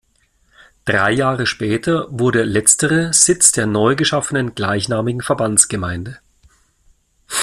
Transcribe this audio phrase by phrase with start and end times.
[0.85, 6.17] Drei Jahre später wurde letztere Sitz der neu geschaffenen gleichnamigen Verbandsgemeinde.